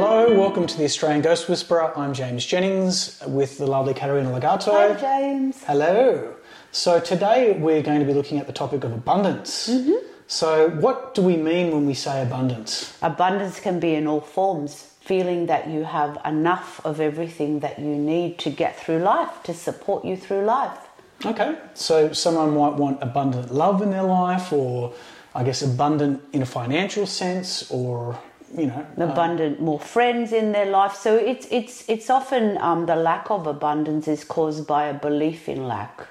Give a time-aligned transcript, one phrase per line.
[0.00, 1.92] Hello, welcome to the Australian Ghost Whisperer.
[1.98, 4.70] I'm James Jennings with the lovely Caterina Ligato.
[4.70, 5.64] Hi, James.
[5.64, 6.36] Hello.
[6.70, 9.68] So today we're going to be looking at the topic of abundance.
[9.68, 9.94] Mm-hmm.
[10.28, 12.96] So, what do we mean when we say abundance?
[13.02, 14.94] Abundance can be in all forms.
[15.00, 19.52] Feeling that you have enough of everything that you need to get through life, to
[19.52, 20.78] support you through life.
[21.26, 24.94] Okay, so someone might want abundant love in their life, or
[25.34, 28.16] I guess abundant in a financial sense, or
[28.56, 30.94] you know, Abundant, more friends in their life.
[30.94, 35.48] So it's it's it's often um, the lack of abundance is caused by a belief
[35.48, 36.06] in lack.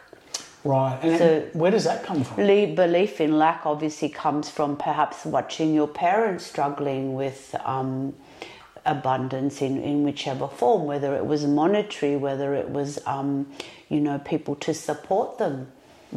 [0.64, 1.00] right.
[1.04, 2.36] And So- where does that come from?
[2.38, 8.14] Belief belief in lack obviously comes from perhaps watching your parents struggling with um,
[8.86, 13.48] abundance in, in whichever form, whether it was monetary, whether it was, um,
[13.90, 15.68] you know, people to support them.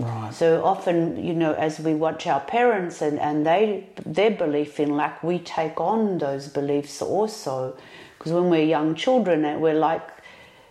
[0.00, 0.32] Right.
[0.32, 4.96] So often, you know, as we watch our parents and, and they their belief in
[4.96, 7.76] lack, we take on those beliefs also.
[8.18, 10.06] Because when we're young children, eh, we're like,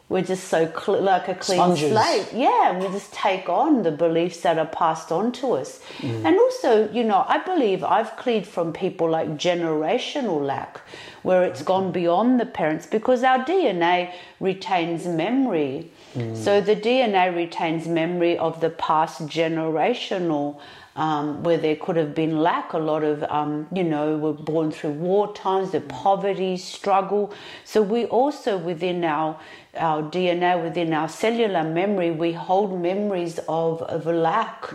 [0.07, 1.91] we're just so cl- like a clean Sponges.
[1.91, 2.27] slate.
[2.33, 5.79] Yeah, we just take on the beliefs that are passed on to us.
[6.01, 10.81] And also, you know, I believe I've cleared from people like generational lack,
[11.21, 15.91] where it's gone beyond the parents because our DNA retains memory.
[16.13, 20.59] So the DNA retains memory of the past generational.
[20.95, 24.69] Um, where there could have been lack, a lot of, um, you know, were born
[24.69, 27.33] through war times, the poverty, struggle.
[27.63, 29.39] So we also within our
[29.77, 34.73] our DNA, within our cellular memory, we hold memories of, of lack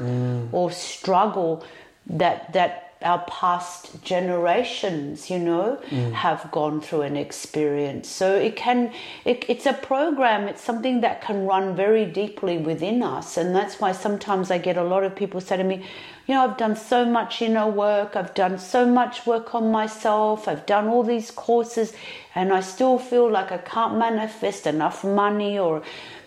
[0.53, 1.63] or struggle
[2.07, 6.13] that that our past generations, you know, mm.
[6.13, 8.09] have gone through an experience.
[8.09, 8.93] So it can,
[9.25, 10.49] it, it's a program.
[10.49, 14.77] It's something that can run very deeply within us, and that's why sometimes I get
[14.77, 15.85] a lot of people say to me,
[16.27, 18.17] you know, I've done so much inner work.
[18.17, 20.49] I've done so much work on myself.
[20.49, 21.93] I've done all these courses,
[22.35, 25.83] and I still feel like I can't manifest enough money or,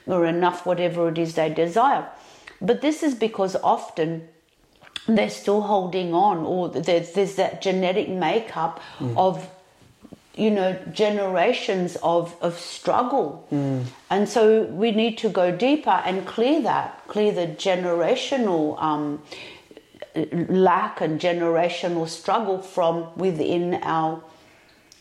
[0.05, 2.07] or enough whatever it is they desire.
[2.61, 4.27] But this is because often
[5.07, 8.81] they're still holding on, or there's, there's that genetic makeup
[9.15, 9.47] of,
[10.35, 13.47] you know, generations of, of struggle.
[14.09, 19.21] And so we need to go deeper and clear that, clear the generational um,
[20.49, 24.21] lack and generational struggle from within our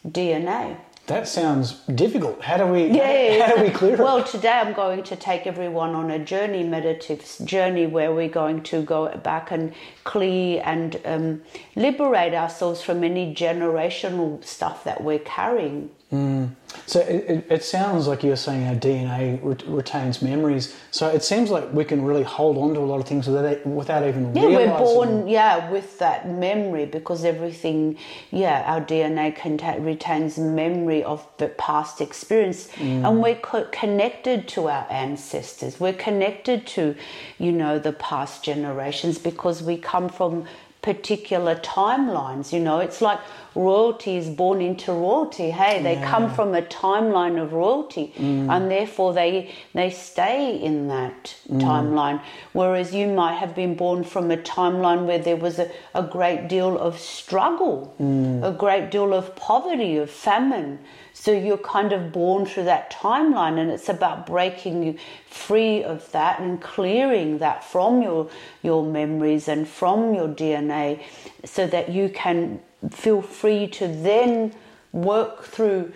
[0.06, 0.76] DNA.
[1.06, 2.42] That sounds difficult.
[2.42, 2.86] How do we?
[2.86, 3.46] Yeah.
[3.46, 4.00] How do we clear it?
[4.00, 8.62] Well, today I'm going to take everyone on a journey, meditative journey, where we're going
[8.64, 9.72] to go back and
[10.02, 11.42] clear and um,
[11.76, 15.90] liberate ourselves from any generational stuff that we're carrying.
[16.12, 16.50] Mm.
[16.86, 20.76] So it, it, it sounds like you're saying our DNA re- retains memories.
[20.92, 23.66] So it seems like we can really hold on to a lot of things without,
[23.66, 24.70] without even Yeah, realizing.
[24.70, 27.98] we're born, yeah, with that memory because everything,
[28.30, 33.04] yeah, our DNA conta- retains memory of the past experience, mm.
[33.08, 35.80] and we're co- connected to our ancestors.
[35.80, 36.94] We're connected to,
[37.38, 40.44] you know, the past generations because we come from
[40.86, 42.52] particular timelines.
[42.52, 43.18] You know, it's like
[43.56, 45.50] royalty is born into royalty.
[45.50, 48.48] Hey, they come from a timeline of royalty, mm.
[48.48, 51.60] and therefore they they stay in that mm.
[51.60, 52.22] timeline.
[52.52, 56.46] Whereas you might have been born from a timeline where there was a, a great
[56.48, 58.48] deal of struggle, mm.
[58.48, 60.78] a great deal of poverty, of famine.
[61.26, 64.96] So you're kind of born through that timeline, and it's about breaking you
[65.28, 68.30] free of that and clearing that from your
[68.62, 71.02] your memories and from your DNA,
[71.44, 72.60] so that you can
[72.92, 74.54] feel free to then
[74.92, 75.92] work through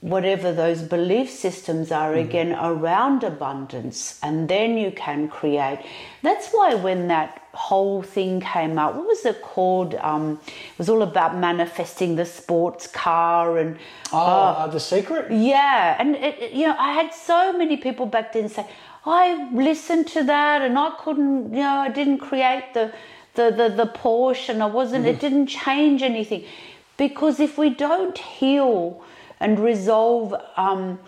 [0.00, 2.24] whatever those belief systems are mm.
[2.24, 5.78] again around abundance and then you can create.
[6.22, 10.88] That's why when that whole thing came out what was it called um, it was
[10.88, 13.76] all about manifesting the sports car and
[14.12, 15.30] Oh, uh, the secret?
[15.30, 18.66] yeah, and it, you know, I had so many people back then say,
[19.06, 22.92] "I listened to that, and I couldn't, you know, I didn't create the
[23.34, 25.06] the the, the Porsche, and I wasn't.
[25.06, 26.42] It didn't change anything,
[26.96, 29.00] because if we don't heal
[29.38, 30.98] and resolve um,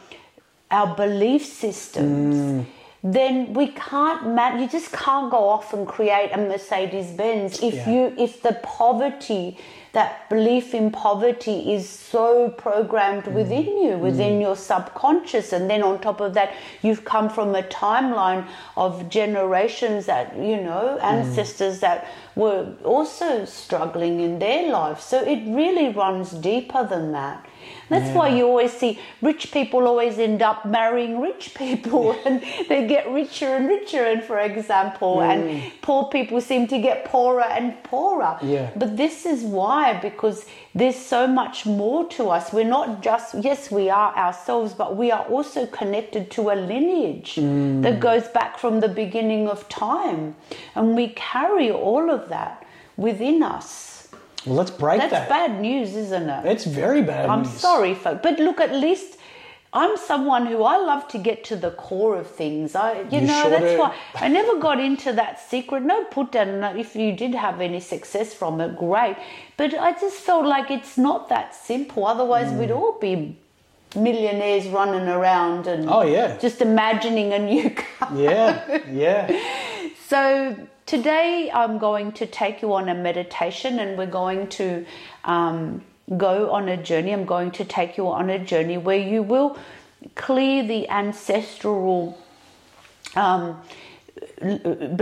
[0.70, 2.66] our belief systems."
[3.04, 7.74] Then we can't man you just can't go off and create a Mercedes Benz if
[7.74, 7.90] Yeah.
[7.90, 9.58] you if the poverty
[9.92, 13.32] that belief in poverty is so programmed Mm.
[13.34, 16.50] within you within your subconscious and then on top of that
[16.82, 18.44] you've come from a timeline
[18.76, 21.04] of generations that you know Mm.
[21.04, 22.06] ancestors that
[22.36, 27.44] were also struggling in their lives so it really runs deeper than that
[27.88, 32.86] that's why you always see rich people always end up marrying rich people and they
[32.86, 35.72] get richer and richer and for example and mm.
[35.82, 38.38] poor people seem to get poorer and poorer.
[38.42, 38.70] Yeah.
[38.76, 42.52] but this is why because there's so much more to us.
[42.52, 47.34] We're not just yes we are ourselves but we are also connected to a lineage
[47.34, 47.82] mm.
[47.82, 50.34] that goes back from the beginning of time
[50.74, 52.64] and we carry all of that
[52.96, 53.91] within us
[54.46, 55.10] Well, let's break that.
[55.10, 55.48] that's that.
[55.48, 57.52] bad news isn't it It's very bad I'm news.
[57.52, 59.18] sorry, folks, but look, at least
[59.74, 62.74] I'm someone who I love to get to the core of things.
[62.74, 63.78] I, you, You know, sure that's do.
[63.78, 65.82] why I never got into that secret.
[65.82, 66.62] No, put down.
[66.78, 69.16] If you did have any success from it, great.
[69.56, 72.06] But I just felt like it's not that simple.
[72.06, 72.58] Otherwise, Mm.
[72.58, 73.38] we'd all be
[73.96, 76.36] millionaires running around and Oh, yeah.
[76.36, 78.10] just imagining a new car.
[78.14, 79.40] Yeah, yeah.
[80.06, 80.56] So
[80.92, 84.84] today I'm going to take you on a meditation and we're going to
[85.24, 85.80] um,
[86.18, 87.12] go on a journey.
[87.12, 89.56] I'm going to take you on a journey where you will
[90.16, 92.22] clear the ancestral
[93.16, 93.58] um,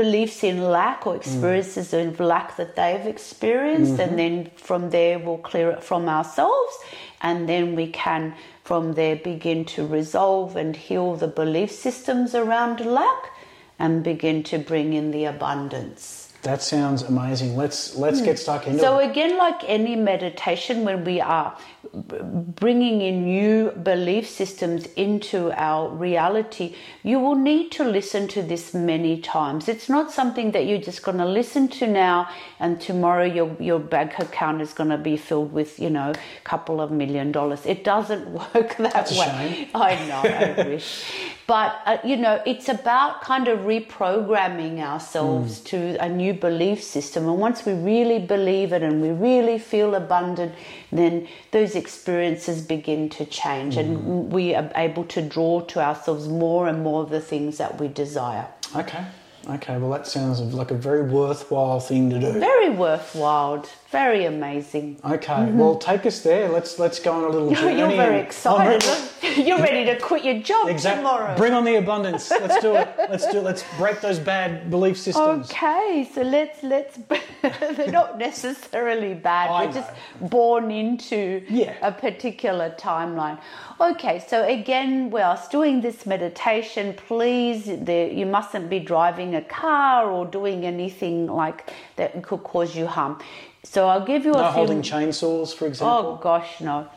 [0.01, 5.39] beliefs in lack or experiences of lack that they've experienced, and then from there we'll
[5.39, 6.75] clear it from ourselves,
[7.21, 8.33] and then we can
[8.63, 13.33] from there begin to resolve and heal the belief systems around lack
[13.81, 16.31] and begin to bring in the abundance.
[16.43, 17.55] That sounds amazing.
[17.55, 18.25] Let's let's hmm.
[18.25, 19.11] get stuck into So it.
[19.11, 21.55] again, like any meditation, when we are
[21.93, 28.73] bringing in new belief systems into our reality, you will need to listen to this
[28.73, 29.69] many times.
[29.69, 32.29] It's not something that you're just going to listen to now
[32.59, 36.45] and tomorrow your your bank account is going to be filled with you know a
[36.45, 37.67] couple of million dollars.
[37.67, 39.27] It doesn't work that That's a way.
[39.27, 39.69] shame.
[39.75, 41.05] I know, I wish.
[41.51, 47.27] But, uh, you know, it's about kind of reprogramming ourselves to a new belief system.
[47.27, 50.55] And once we really believe it and we really feel abundant,
[50.93, 56.69] then those experiences begin to change and we are able to draw to ourselves more
[56.69, 58.47] and more of the things that we desire.
[58.77, 59.05] Okay.
[59.49, 59.77] Okay.
[59.77, 62.33] Well, that sounds like a very worthwhile thing to do.
[62.39, 64.99] Very worthwhile, very amazing.
[65.05, 65.33] Okay.
[65.33, 65.59] Mm-hmm.
[65.59, 66.49] Well, take us there.
[66.49, 67.79] Let's let's go on a little journey.
[67.79, 68.85] You're very excited.
[68.89, 69.09] I'm
[69.47, 71.01] You're ready to quit your job Exactly.
[71.03, 71.37] tomorrow.
[71.37, 72.31] Bring on the abundance.
[72.31, 72.89] Let's do it.
[73.11, 73.45] Let's do it.
[73.45, 75.51] Let's break those bad belief systems.
[75.51, 76.99] Okay, so let's let's
[77.43, 79.51] they're not necessarily bad.
[79.51, 79.91] I We're just
[80.21, 81.75] born into Yeah.
[81.83, 83.39] a particular timeline.
[83.81, 90.11] Okay, so again, whilst doing this meditation, please, the, you mustn't be driving a car
[90.11, 93.19] or doing anything like that could cause you harm.
[93.63, 94.53] So I'll give you a No few.
[94.53, 96.19] holding chainsaws, for example.
[96.19, 96.89] Oh gosh, no.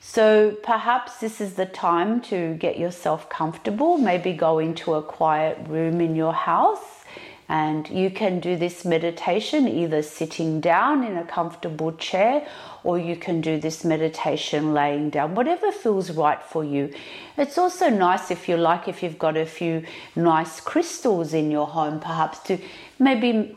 [0.00, 5.58] So perhaps this is the time to get yourself comfortable, maybe go into a quiet
[5.68, 6.78] room in your house.
[7.46, 12.46] And you can do this meditation either sitting down in a comfortable chair
[12.84, 16.90] or you can do this meditation laying down, whatever feels right for you.
[17.36, 19.84] It's also nice if you like, if you've got a few
[20.16, 22.58] nice crystals in your home, perhaps to
[22.98, 23.54] maybe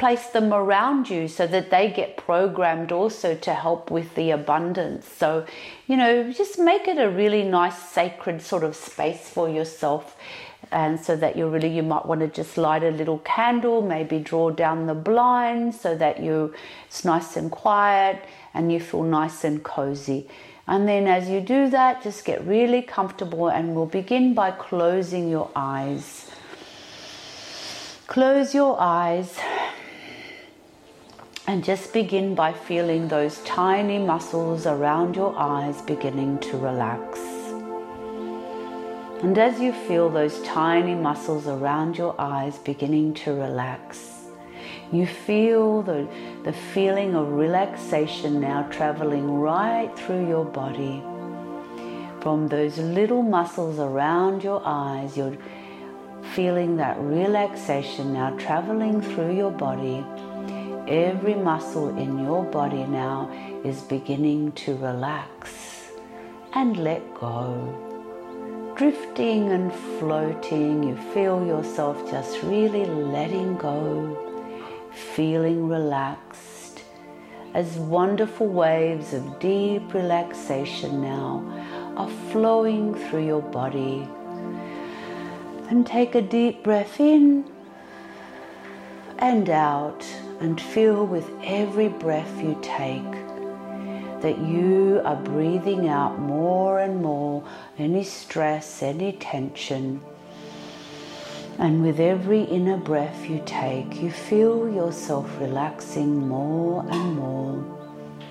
[0.00, 5.06] place them around you so that they get programmed also to help with the abundance.
[5.06, 5.44] So,
[5.86, 10.16] you know, just make it a really nice sacred sort of space for yourself.
[10.72, 14.18] And so that you're really, you might want to just light a little candle, maybe
[14.18, 16.54] draw down the blinds so that you,
[16.86, 20.26] it's nice and quiet and you feel nice and cozy.
[20.66, 25.28] And then as you do that, just get really comfortable and we'll begin by closing
[25.28, 26.30] your eyes.
[28.06, 29.38] Close your eyes
[31.46, 37.18] and just begin by feeling those tiny muscles around your eyes beginning to relax.
[39.22, 44.20] And as you feel those tiny muscles around your eyes beginning to relax,
[44.92, 46.08] you feel the,
[46.44, 51.02] the feeling of relaxation now traveling right through your body.
[52.20, 55.36] From those little muscles around your eyes, you're
[56.34, 60.04] feeling that relaxation now traveling through your body.
[60.90, 63.30] Every muscle in your body now
[63.64, 65.92] is beginning to relax
[66.52, 68.74] and let go.
[68.76, 76.82] Drifting and floating, you feel yourself just really letting go, feeling relaxed.
[77.54, 81.44] As wonderful waves of deep relaxation now
[81.96, 84.08] are flowing through your body.
[85.68, 87.44] And take a deep breath in
[89.18, 90.04] and out,
[90.40, 93.12] and feel with every breath you take
[94.22, 97.42] that you are breathing out more and more
[97.78, 100.00] any stress, any tension.
[101.58, 107.78] And with every inner breath you take, you feel yourself relaxing more and more.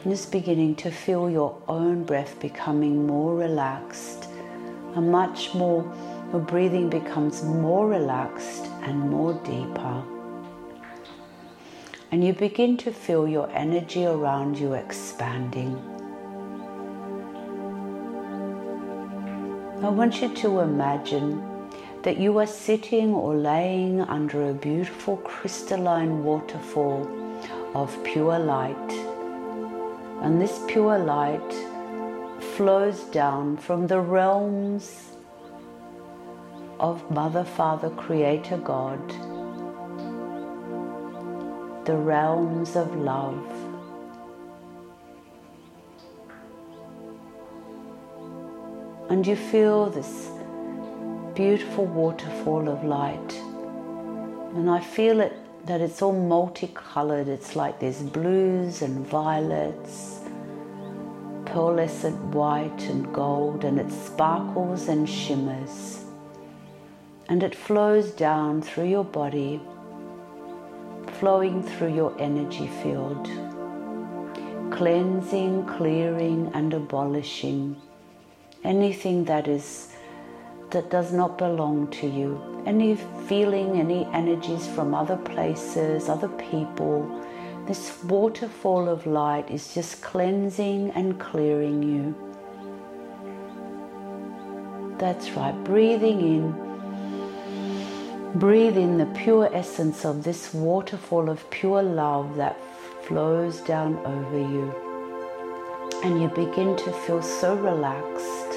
[0.04, 4.28] Just beginning to feel your own breath becoming more relaxed
[4.96, 5.84] and much more
[6.32, 10.04] your breathing becomes more relaxed and more deeper.
[12.12, 15.78] And you begin to feel your energy around you expanding.
[19.84, 21.42] I want you to imagine
[22.01, 27.08] that you are sitting or laying under a beautiful crystalline waterfall
[27.75, 28.92] of pure light.
[30.22, 31.54] And this pure light
[32.56, 35.13] flows down from the realms
[36.80, 39.00] of Mother, Father, Creator God,
[41.89, 43.43] the realms of love.
[49.10, 50.29] And you feel this
[51.34, 53.34] beautiful waterfall of light.
[54.53, 55.34] And I feel it
[55.65, 57.27] that it's all multicolored.
[57.27, 60.19] It's like there's blues and violets,
[61.46, 66.05] pearlescent white and gold, and it sparkles and shimmers
[67.29, 69.62] and it flows down through your body,
[71.20, 73.30] flowing through your energy field,
[74.72, 77.76] cleansing, clearing, and abolishing
[78.64, 79.94] anything that is
[80.70, 82.64] that does not belong to you.
[82.66, 82.96] Any
[83.28, 87.26] feeling, any energies from other places, other people.
[87.66, 92.16] This waterfall of light is just cleansing and clearing you.
[95.00, 96.69] That's right, breathing in
[98.36, 102.56] Breathe in the pure essence of this waterfall of pure love that
[103.02, 104.72] flows down over you.
[106.04, 108.54] And you begin to feel so relaxed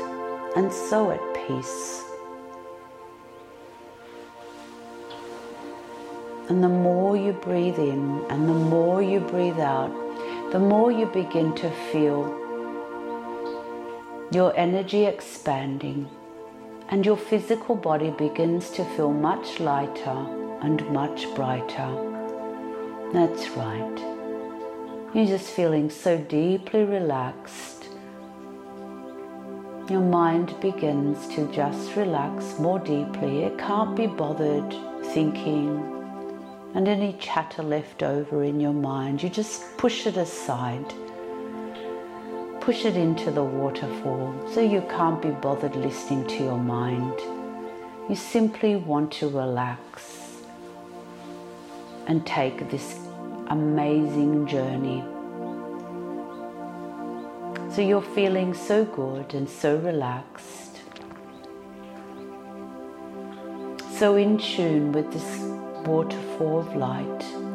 [0.56, 2.04] and so at peace.
[6.50, 9.90] And the more you breathe in and the more you breathe out,
[10.52, 12.28] the more you begin to feel
[14.30, 16.10] your energy expanding
[16.92, 20.26] and your physical body begins to feel much lighter
[20.60, 21.90] and much brighter.
[23.14, 23.98] That's right.
[25.14, 27.88] You're just feeling so deeply relaxed.
[29.88, 33.44] Your mind begins to just relax more deeply.
[33.44, 34.70] It can't be bothered
[35.14, 35.70] thinking
[36.74, 39.22] and any chatter left over in your mind.
[39.22, 40.92] You just push it aside
[42.62, 47.12] push it into the waterfall so you can't be bothered listening to your mind.
[48.08, 50.44] You simply want to relax
[52.06, 53.00] and take this
[53.48, 55.02] amazing journey.
[57.74, 60.82] So you're feeling so good and so relaxed,
[63.98, 65.40] so in tune with this
[65.84, 67.51] waterfall of light.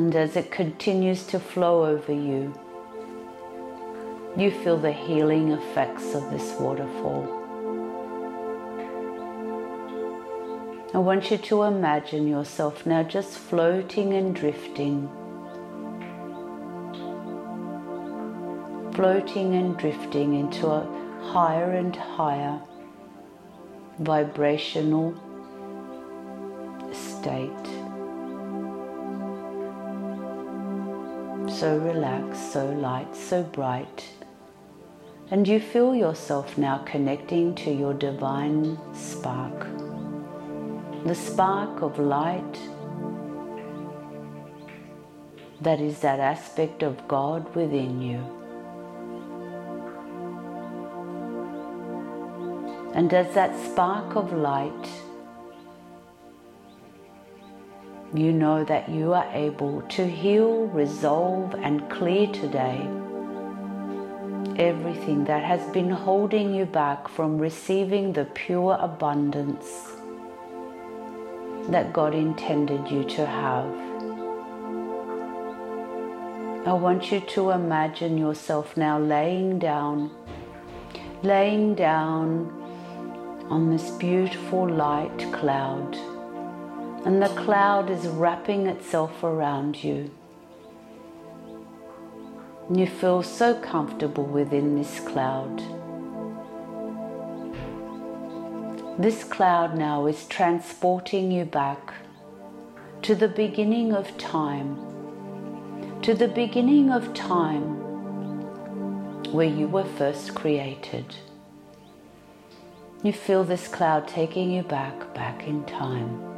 [0.00, 2.58] And as it continues to flow over you,
[4.34, 7.26] you feel the healing effects of this waterfall.
[10.94, 15.06] I want you to imagine yourself now just floating and drifting.
[18.94, 20.82] Floating and drifting into a
[21.24, 22.58] higher and higher
[23.98, 25.12] vibrational
[26.90, 27.69] state.
[31.60, 34.08] So relaxed, so light, so bright.
[35.30, 39.66] And you feel yourself now connecting to your divine spark.
[41.04, 42.58] The spark of light
[45.60, 48.20] that is that aspect of God within you.
[52.94, 54.88] And as that spark of light
[58.12, 62.88] you know that you are able to heal, resolve, and clear today
[64.58, 69.92] everything that has been holding you back from receiving the pure abundance
[71.68, 73.64] that God intended you to have.
[76.66, 80.10] I want you to imagine yourself now laying down,
[81.22, 82.50] laying down
[83.48, 85.96] on this beautiful light cloud
[87.04, 90.10] and the cloud is wrapping itself around you.
[92.72, 95.62] You feel so comfortable within this cloud.
[98.98, 101.94] This cloud now is transporting you back
[103.02, 104.76] to the beginning of time,
[106.02, 107.78] to the beginning of time
[109.32, 111.16] where you were first created.
[113.02, 116.29] You feel this cloud taking you back, back in time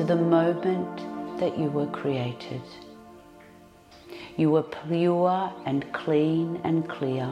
[0.00, 0.96] to the moment
[1.38, 2.62] that you were created.
[4.38, 7.28] You were pure and clean and clear.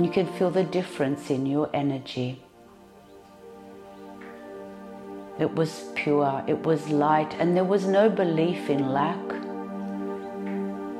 [0.00, 2.40] You can feel the difference in your energy.
[5.40, 9.18] It was pure, it was light, and there was no belief in lack.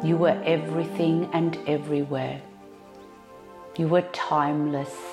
[0.05, 2.43] You were everything and everywhere.
[3.79, 5.12] You were timeless.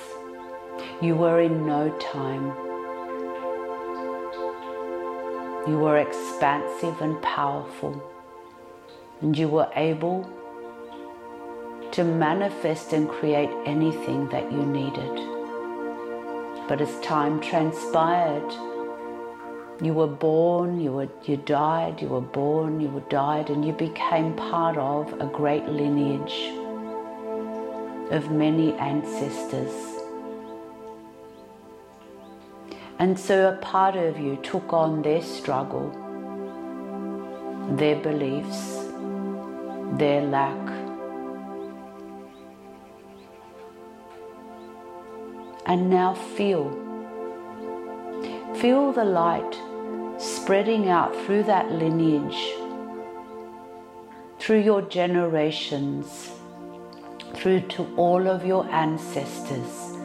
[1.02, 2.48] You were in no time.
[5.66, 8.02] You were expansive and powerful.
[9.22, 10.28] And you were able
[11.92, 15.14] to manifest and create anything that you needed.
[16.68, 18.52] But as time transpired,
[19.82, 23.72] you were born, you, were, you died, you were born, you were died, and you
[23.72, 26.52] became part of a great lineage
[28.12, 29.99] of many ancestors.
[33.00, 35.88] And so a part of you took on their struggle,
[37.78, 38.90] their beliefs,
[39.92, 40.68] their lack,
[45.64, 46.68] and now feel.
[48.56, 49.58] Feel the light
[50.18, 52.52] spreading out through that lineage,
[54.38, 56.32] through your generations,
[57.34, 59.99] through to all of your ancestors.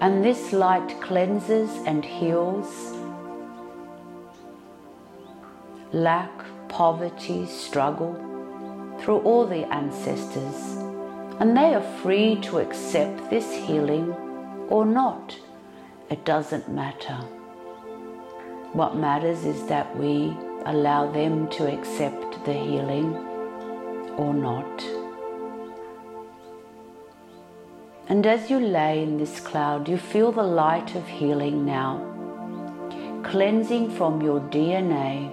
[0.00, 2.94] And this light cleanses and heals
[5.92, 6.30] lack,
[6.68, 8.14] poverty, struggle
[9.00, 10.76] through all the ancestors.
[11.40, 14.12] And they are free to accept this healing
[14.68, 15.38] or not.
[16.10, 17.16] It doesn't matter.
[18.72, 23.14] What matters is that we allow them to accept the healing
[24.18, 24.95] or not.
[28.08, 31.98] And as you lay in this cloud, you feel the light of healing now,
[33.24, 35.32] cleansing from your DNA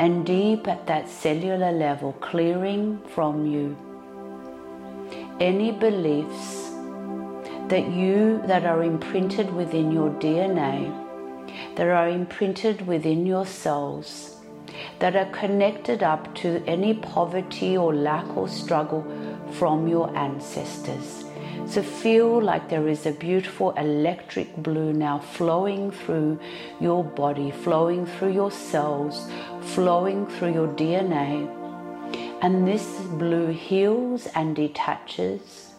[0.00, 3.76] and deep at that cellular level, clearing from you
[5.38, 6.70] any beliefs
[7.68, 10.92] that you that are imprinted within your DNA,
[11.76, 14.36] that are imprinted within your cells,
[14.98, 19.02] that are connected up to any poverty or lack or struggle
[19.52, 21.29] from your ancestors.
[21.66, 26.40] So feel like there is a beautiful electric blue now flowing through
[26.80, 31.48] your body, flowing through your cells, flowing through your DNA.
[32.42, 35.70] And this blue heals and detaches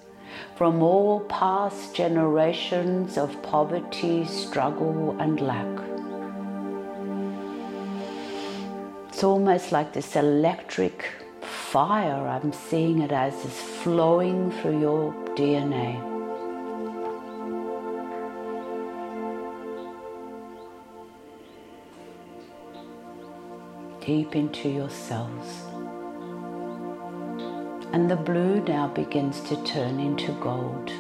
[0.55, 5.67] from all past generations of poverty, struggle, and lack.
[9.09, 11.05] It's almost like this electric
[11.41, 16.07] fire, I'm seeing it as, is flowing through your DNA.
[24.05, 25.71] Deep into your cells
[27.93, 30.91] and the blue now begins to turn into gold.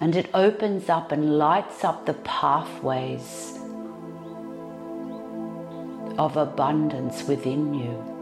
[0.00, 3.58] And it opens up and lights up the pathways
[6.18, 8.19] of abundance within you.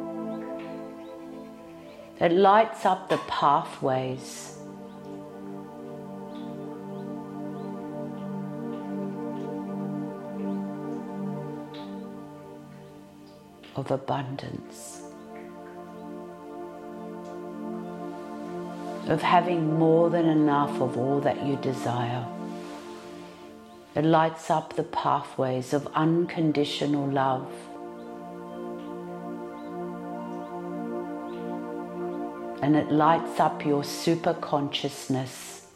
[2.21, 4.57] It lights up the pathways
[13.77, 15.03] of abundance.
[19.09, 22.27] of having more than enough of all that you desire.
[23.95, 27.51] It lights up the pathways of unconditional love.
[32.69, 35.67] And it lights up your super consciousness.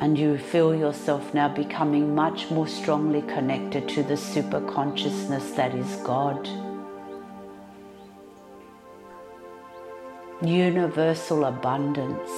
[0.00, 5.76] And you feel yourself now becoming much more strongly connected to the super consciousness that
[5.76, 6.48] is God.
[10.44, 12.32] universal abundance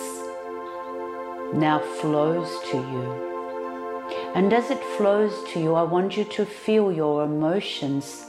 [1.55, 4.11] now flows to you.
[4.35, 8.27] And as it flows to you, I want you to feel your emotions.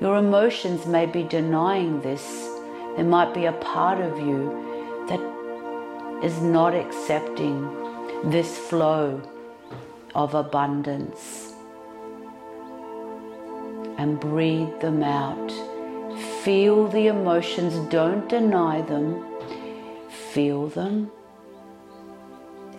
[0.00, 2.51] Your emotions may be denying this.
[2.96, 5.20] There might be a part of you that
[6.22, 7.68] is not accepting
[8.24, 9.20] this flow
[10.14, 11.54] of abundance.
[13.98, 15.52] And breathe them out.
[16.42, 19.24] Feel the emotions, don't deny them.
[20.32, 21.10] Feel them,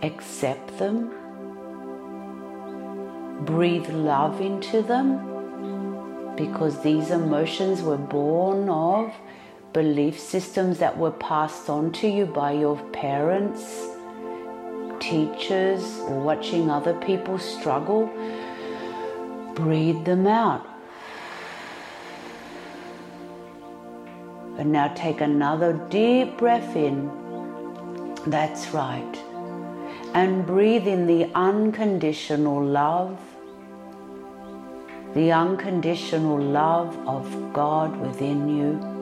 [0.01, 1.11] accept them,
[3.45, 6.35] breathe love into them.
[6.35, 9.13] Because these emotions were born of
[9.73, 13.87] belief systems that were passed on to you by your parents,
[14.99, 18.05] teachers, or watching other people struggle.
[19.55, 20.67] Breathe them out.
[24.59, 27.09] And now take another deep breath in.
[28.27, 29.17] That's right.
[30.13, 33.19] And breathe in the unconditional love,
[35.15, 38.92] the unconditional love of God within you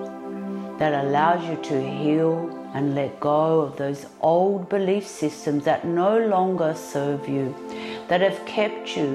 [0.82, 2.34] that allows you to heal
[2.74, 7.54] and let go of those old belief systems that no longer serve you,
[8.08, 9.12] that have kept you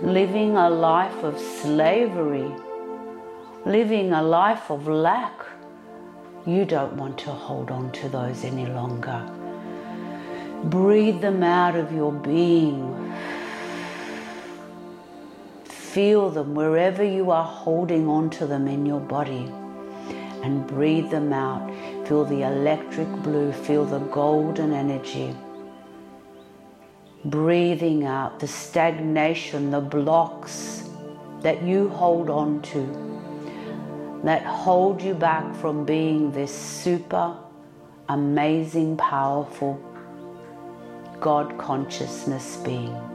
[0.00, 2.50] living a life of slavery
[3.66, 5.44] living a life of lack,
[6.46, 9.20] you don't want to hold on to those any longer.
[10.64, 12.80] Breathe them out of your being.
[15.64, 19.52] Feel them wherever you are holding on to them in your body
[20.48, 21.70] and breathe them out.
[22.08, 25.36] Feel the electric blue, feel the golden energy.
[27.26, 30.88] Breathing out the stagnation, the blocks
[31.42, 32.82] that you hold on to
[34.24, 37.36] that hold you back from being this super
[38.08, 39.78] amazing, powerful
[41.20, 43.07] God consciousness being.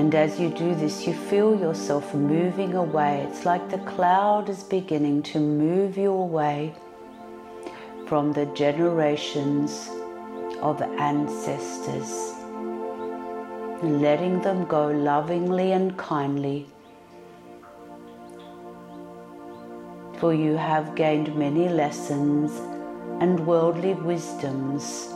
[0.00, 3.26] And as you do this, you feel yourself moving away.
[3.28, 6.72] It's like the cloud is beginning to move you away
[8.06, 9.90] from the generations
[10.62, 12.32] of ancestors,
[13.82, 16.66] letting them go lovingly and kindly.
[20.16, 22.52] For you have gained many lessons
[23.20, 25.12] and worldly wisdoms,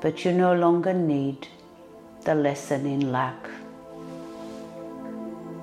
[0.00, 1.46] but you no longer need
[2.24, 3.48] the lesson in lack.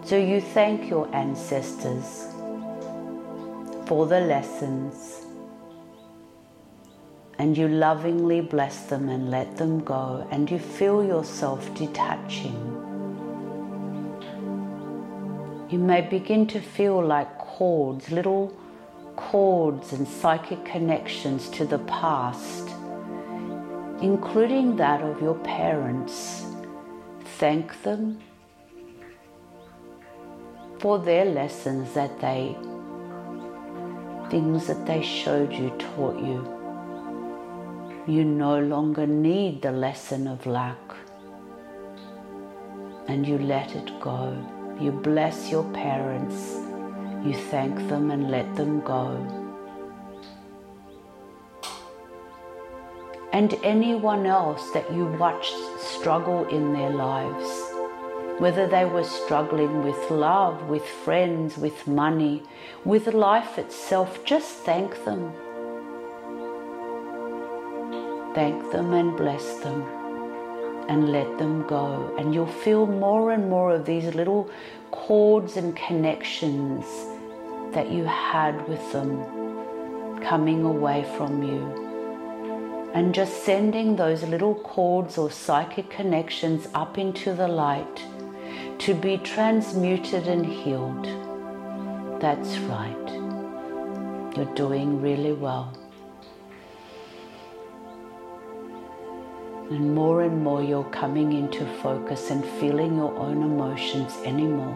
[0.04, 2.28] So you thank your ancestors
[3.86, 5.26] for the lessons
[7.38, 12.56] and you lovingly bless them and let them go, and you feel yourself detaching.
[15.70, 18.54] You may begin to feel like cords, little
[19.18, 22.70] cords and psychic connections to the past,
[24.02, 26.45] including that of your parents.
[27.38, 28.22] Thank them
[30.80, 32.56] for their lessons that they,
[34.30, 36.40] things that they showed you, taught you.
[38.08, 40.78] You no longer need the lesson of lack.
[43.10, 44.34] And you let it go.
[44.80, 46.56] You bless your parents.
[47.26, 49.18] You thank them and let them go.
[53.34, 55.54] And anyone else that you watched
[56.06, 57.50] struggle in their lives,
[58.38, 62.44] whether they were struggling with love, with friends, with money,
[62.84, 65.34] with life itself, just thank them
[68.36, 69.82] thank them and bless them
[70.90, 72.14] and let them go.
[72.20, 74.52] And you'll feel more and more of these little
[74.92, 76.84] cords and connections
[77.74, 81.85] that you had with them coming away from you.
[82.96, 88.06] And just sending those little cords or psychic connections up into the light
[88.80, 91.06] to be transmuted and healed.
[92.22, 93.10] That's right.
[94.38, 95.78] You're doing really well.
[99.70, 104.74] And more and more you're coming into focus and feeling your own emotions anymore,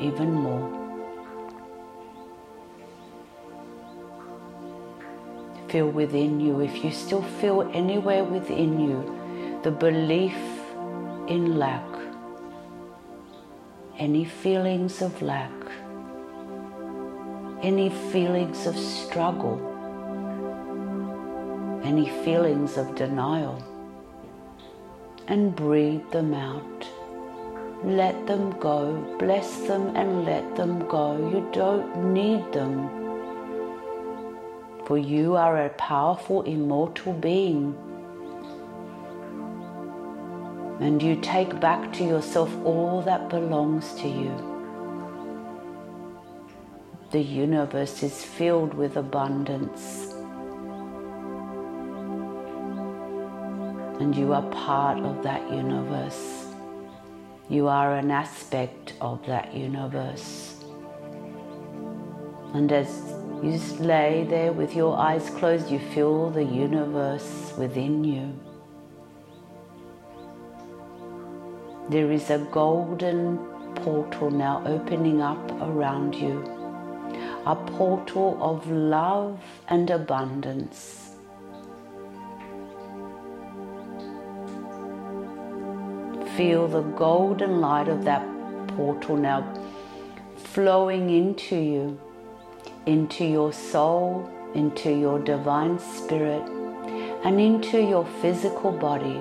[0.00, 0.79] even more.
[5.70, 10.36] Feel within you, if you still feel anywhere within you the belief
[11.28, 11.86] in lack,
[13.96, 15.52] any feelings of lack,
[17.62, 19.58] any feelings of struggle,
[21.84, 23.62] any feelings of denial
[25.28, 26.88] and breathe them out.
[27.84, 31.16] Let them go, bless them and let them go.
[31.32, 32.99] You don't need them.
[34.90, 37.76] For you are a powerful, immortal being.
[40.80, 44.34] And you take back to yourself all that belongs to you.
[47.12, 50.12] The universe is filled with abundance.
[54.00, 56.46] and you are part of that universe.
[57.48, 60.64] You are an aspect of that universe.
[62.54, 68.04] And as you just lay there with your eyes closed, you feel the universe within
[68.04, 68.38] you.
[71.88, 73.38] There is a golden
[73.76, 76.44] portal now opening up around you,
[77.46, 81.10] a portal of love and abundance.
[86.36, 88.24] Feel the golden light of that
[88.68, 89.42] portal now
[90.36, 92.00] flowing into you,
[92.86, 96.42] into your soul, into your divine spirit,
[97.24, 99.20] and into your physical body.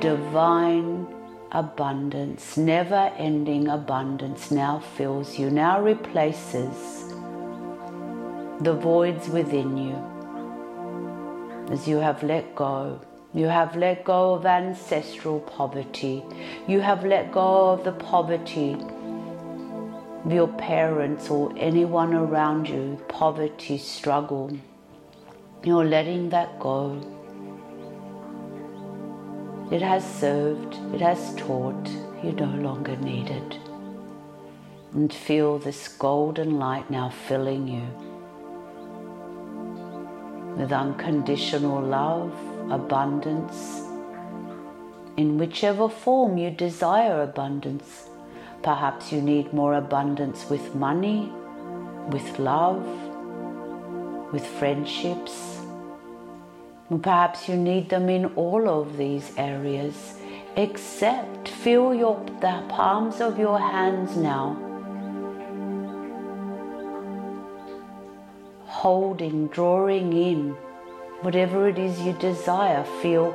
[0.00, 1.06] Divine
[1.52, 7.08] abundance, never ending abundance now fills you, now replaces
[8.60, 9.96] the voids within you
[11.70, 13.00] as you have let go
[13.32, 16.24] you have let go of ancestral poverty.
[16.66, 18.76] You have let go of the poverty
[20.28, 24.56] your parents or anyone around you, poverty, struggle.
[25.64, 27.00] You're letting that go.
[29.70, 31.88] It has served, it has taught,
[32.22, 33.58] you no longer need it.
[34.92, 37.86] And feel this golden light now filling you
[40.56, 42.32] with unconditional love
[42.70, 43.82] abundance
[45.16, 48.09] in whichever form you desire abundance.
[48.62, 51.32] Perhaps you need more abundance with money,
[52.08, 52.84] with love,
[54.32, 55.60] with friendships.
[57.02, 60.20] Perhaps you need them in all of these areas,
[60.56, 64.56] except feel your, the palms of your hands now.
[68.66, 70.50] Holding, drawing in
[71.22, 72.84] whatever it is you desire.
[73.00, 73.34] Feel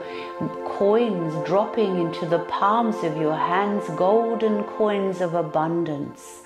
[0.77, 6.41] coins dropping into the palms of your hands, golden coins of abundance.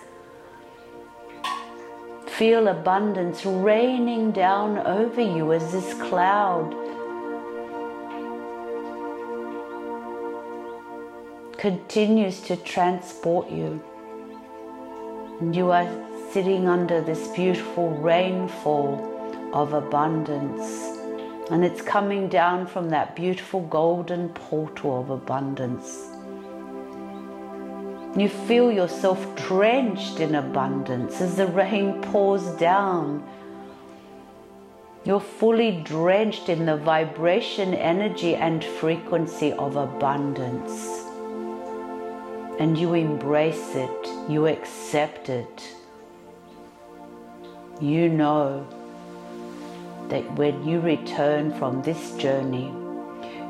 [2.28, 6.76] Feel abundance raining down over you as this cloud
[11.58, 13.82] continues to transport you.
[15.40, 15.90] And you are
[16.32, 20.99] sitting under this beautiful rainfall of abundance.
[21.50, 26.10] And it's coming down from that beautiful golden portal of abundance.
[28.16, 33.28] You feel yourself drenched in abundance as the rain pours down.
[35.06, 41.06] You're fully drenched in the vibration, energy, and frequency of abundance.
[42.60, 45.76] And you embrace it, you accept it.
[47.82, 48.68] You know
[50.10, 52.74] that when you return from this journey,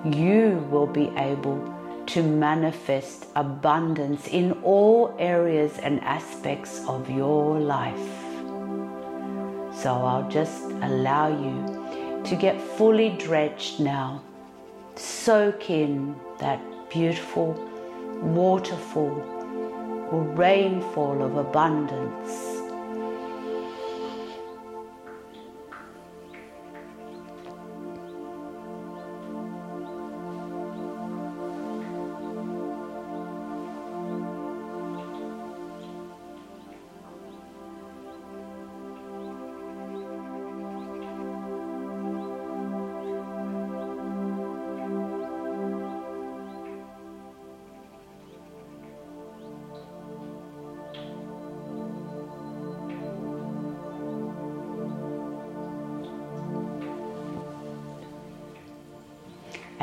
[0.06, 1.60] you will be able
[2.08, 8.10] to manifest abundance in all areas and aspects of your life.
[9.76, 14.22] So I'll just allow you to get fully drenched now.
[14.95, 17.54] Soak in that beautiful
[18.22, 19.22] waterfall
[20.12, 22.49] or rainfall of abundance.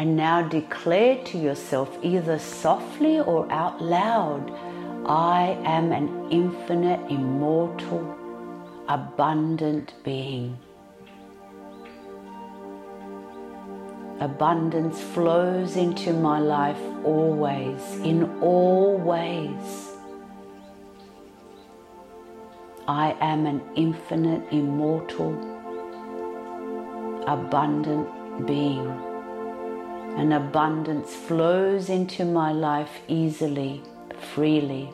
[0.07, 4.53] And now declare to yourself, either softly or out loud,
[5.05, 8.15] I am an infinite, immortal,
[8.89, 10.57] abundant being.
[14.21, 19.91] Abundance flows into my life always, in all ways.
[22.87, 25.33] I am an infinite, immortal,
[27.27, 29.06] abundant being
[30.17, 33.83] and abundance flows into my life easily,
[34.35, 34.91] freely.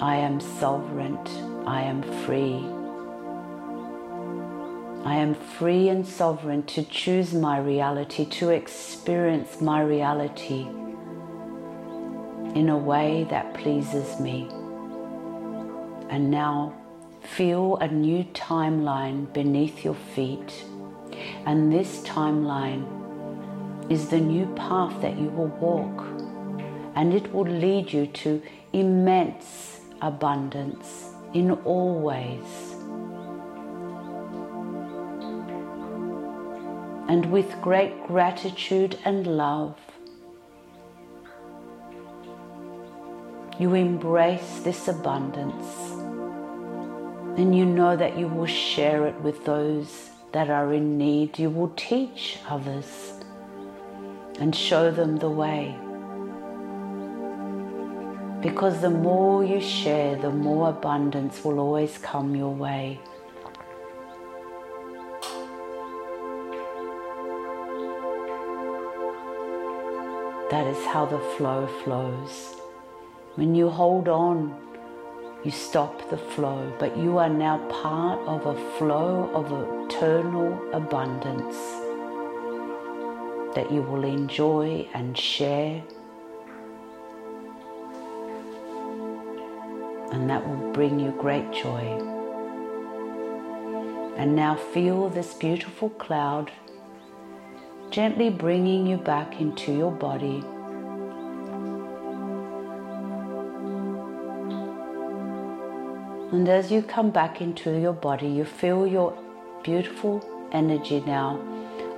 [0.00, 1.16] I am sovereign,
[1.66, 2.64] I am free.
[5.04, 10.66] I am free and sovereign to choose my reality, to experience my reality
[12.54, 14.48] in a way that pleases me.
[16.10, 16.74] And now
[17.22, 20.64] feel a new timeline beneath your feet.
[21.46, 22.97] And this timeline
[23.88, 26.06] is the new path that you will walk,
[26.94, 32.74] and it will lead you to immense abundance in all ways.
[37.08, 39.78] And with great gratitude and love,
[43.58, 45.64] you embrace this abundance
[47.38, 51.38] and you know that you will share it with those that are in need.
[51.38, 53.17] You will teach others
[54.40, 55.76] and show them the way.
[58.40, 63.00] Because the more you share, the more abundance will always come your way.
[70.50, 72.54] That is how the flow flows.
[73.34, 74.54] When you hold on,
[75.44, 79.46] you stop the flow, but you are now part of a flow of
[79.86, 81.87] eternal abundance
[83.54, 85.82] that you will enjoy and share.
[90.12, 91.84] And that will bring you great joy.
[94.16, 96.50] And now feel this beautiful cloud
[97.90, 100.42] gently bringing you back into your body.
[106.32, 109.16] And as you come back into your body, you feel your
[109.62, 111.40] beautiful energy now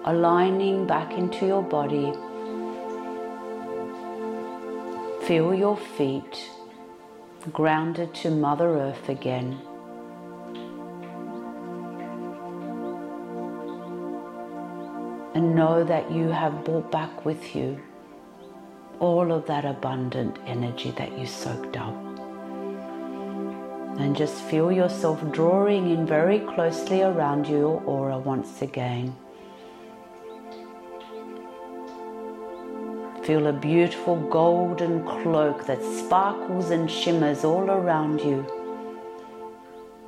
[0.04, 2.12] aligning back into your body.
[5.26, 6.50] Feel your feet
[7.52, 9.60] grounded to Mother Earth again.
[15.34, 17.80] And know that you have brought back with you
[19.00, 21.94] all of that abundant energy that you soaked up.
[23.98, 29.16] And just feel yourself drawing in very closely around your aura once again.
[33.22, 38.46] Feel a beautiful golden cloak that sparkles and shimmers all around you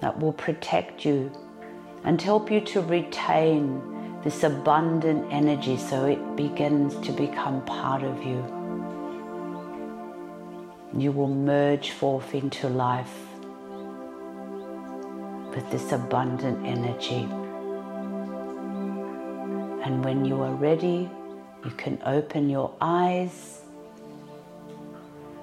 [0.01, 1.31] that will protect you
[2.05, 3.81] and help you to retain
[4.25, 8.42] this abundant energy so it begins to become part of you.
[10.96, 13.14] You will merge forth into life
[15.55, 17.29] with this abundant energy.
[19.85, 21.11] And when you are ready,
[21.64, 23.61] you can open your eyes,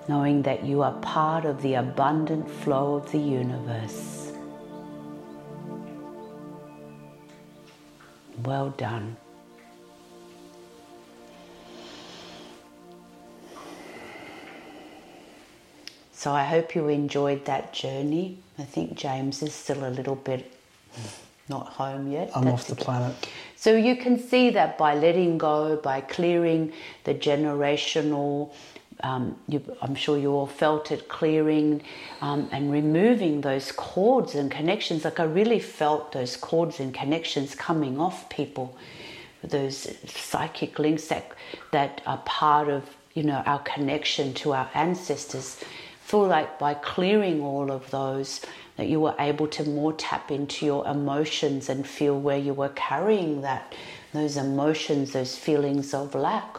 [0.08, 4.32] knowing that you are part of the abundant flow of the universe.
[8.44, 9.18] Well done.
[16.12, 18.40] So I hope you enjoyed that journey.
[18.58, 20.54] I think James is still a little bit
[21.50, 22.32] not home yet.
[22.36, 23.16] I'm That's off the planet.
[23.56, 26.72] So you can see that by letting go, by clearing
[27.04, 28.54] the generational,
[29.02, 31.82] um, you, I'm sure you all felt it clearing
[32.22, 35.04] um, and removing those cords and connections.
[35.04, 38.78] Like I really felt those cords and connections coming off people,
[39.44, 41.32] those psychic links that
[41.72, 42.84] that are part of
[43.14, 45.64] you know our connection to our ancestors
[46.10, 48.42] feel like by clearing all of those
[48.78, 52.70] that you were able to more tap into your emotions and feel where you were
[52.70, 53.76] carrying that
[54.12, 56.58] those emotions those feelings of lack.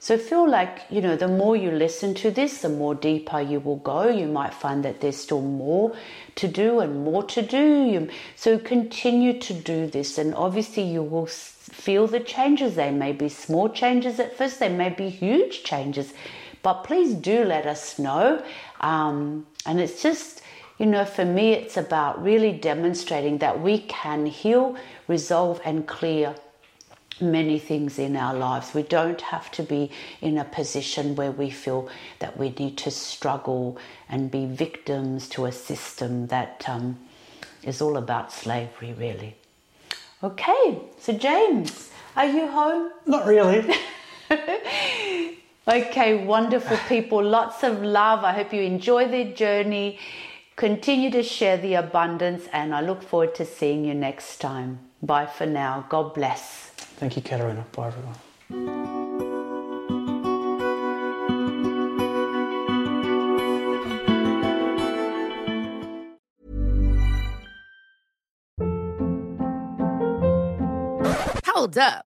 [0.00, 3.58] So feel like you know the more you listen to this the more deeper you
[3.58, 4.06] will go.
[4.10, 5.96] You might find that there's still more
[6.34, 8.08] to do and more to do.
[8.36, 12.74] So continue to do this and obviously you will feel the changes.
[12.74, 14.60] They may be small changes at first.
[14.60, 16.12] They may be huge changes
[16.62, 18.42] but please do let us know.
[18.80, 20.42] Um, and it's just,
[20.78, 26.34] you know, for me, it's about really demonstrating that we can heal, resolve, and clear
[27.20, 28.74] many things in our lives.
[28.74, 29.90] We don't have to be
[30.20, 31.88] in a position where we feel
[32.20, 36.98] that we need to struggle and be victims to a system that um,
[37.62, 39.36] is all about slavery, really.
[40.22, 42.90] Okay, so James, are you home?
[43.06, 43.74] Not really.
[45.68, 47.22] Okay, wonderful people.
[47.22, 48.24] Lots of love.
[48.24, 49.98] I hope you enjoy the journey.
[50.56, 54.80] Continue to share the abundance, and I look forward to seeing you next time.
[55.02, 55.84] Bye for now.
[55.88, 56.70] God bless.
[56.98, 57.64] Thank you, Caterina.
[57.72, 58.14] Bye, everyone.
[71.44, 72.06] Hold up.